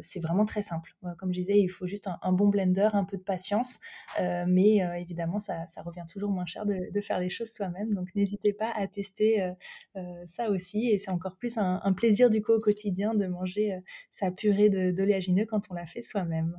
c'est 0.00 0.20
vraiment 0.20 0.46
très 0.46 0.62
simple. 0.62 0.94
Comme 1.18 1.34
je 1.34 1.40
disais, 1.40 1.58
il 1.58 1.68
faut 1.68 1.86
juste 1.86 2.08
un, 2.22 2.32
bon 2.32 2.48
blender, 2.48 2.88
un 2.94 3.04
peu 3.04 3.18
de 3.18 3.22
patience, 3.22 3.78
mais 4.18 4.78
évidemment, 4.98 5.38
ça, 5.38 5.66
revient 5.84 6.04
toujours 6.10 6.30
moins 6.30 6.46
cher 6.46 6.64
de, 6.66 7.00
faire 7.02 7.18
les 7.18 7.30
choses 7.30 7.50
soi-même. 7.50 7.92
Donc 7.94 8.08
n'hésitez 8.14 8.52
pas 8.52 8.70
à 8.74 8.86
tester 8.86 9.52
ça 10.26 10.50
aussi, 10.50 10.88
et 10.88 10.98
c'est 10.98 11.10
encore 11.10 11.36
plus 11.36 11.58
un, 11.58 11.80
un 11.82 11.92
plaisir 11.92 12.30
du 12.30 12.42
coup 12.42 12.52
au 12.52 12.60
quotidien 12.60 13.01
de 13.14 13.26
manger 13.26 13.74
euh, 13.74 13.80
sa 14.10 14.30
purée 14.30 14.70
d'oléagineux 14.92 15.46
quand 15.46 15.62
on 15.70 15.74
l'a 15.74 15.86
fait 15.86 16.02
soi-même. 16.02 16.56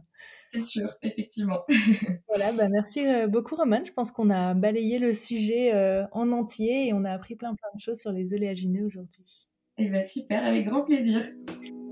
C'est 0.53 0.63
sûr, 0.63 0.93
effectivement. 1.01 1.63
voilà, 2.27 2.51
bah 2.53 2.69
merci 2.69 3.05
euh, 3.05 3.27
beaucoup 3.27 3.55
Roman. 3.55 3.83
Je 3.85 3.91
pense 3.91 4.11
qu'on 4.11 4.29
a 4.29 4.53
balayé 4.53 4.99
le 4.99 5.13
sujet 5.13 5.73
euh, 5.73 6.05
en 6.11 6.31
entier 6.31 6.87
et 6.87 6.93
on 6.93 7.05
a 7.05 7.11
appris 7.11 7.35
plein 7.35 7.55
plein 7.55 7.69
de 7.73 7.79
choses 7.79 7.99
sur 7.99 8.11
les 8.11 8.33
oléagineux 8.33 8.85
aujourd'hui. 8.85 9.47
Eh 9.79 9.89
bien 9.89 10.03
super, 10.03 10.45
avec 10.45 10.67
grand 10.67 10.83
plaisir. 10.83 11.27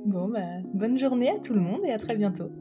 Bon, 0.05 0.29
bah, 0.29 0.61
bonne 0.73 0.99
journée 0.99 1.29
à 1.29 1.39
tout 1.39 1.53
le 1.53 1.61
monde 1.61 1.81
et 1.85 1.91
à 1.91 1.97
très 1.97 2.15
bientôt. 2.15 2.51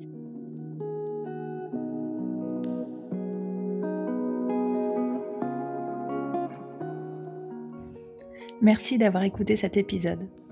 Merci 8.63 8.99
d'avoir 8.99 9.25
écouté 9.25 9.57
cet 9.57 9.77
épisode. 9.77 10.29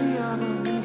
Mariana. 0.00 0.79